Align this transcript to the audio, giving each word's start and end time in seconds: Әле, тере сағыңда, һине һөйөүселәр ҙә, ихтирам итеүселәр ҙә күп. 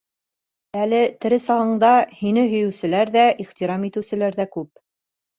Әле, 0.83 1.01
тере 1.25 1.37
сағыңда, 1.43 1.91
һине 2.21 2.45
һөйөүселәр 2.53 3.11
ҙә, 3.17 3.25
ихтирам 3.43 3.85
итеүселәр 3.91 4.39
ҙә 4.41 4.47
күп. 4.57 4.71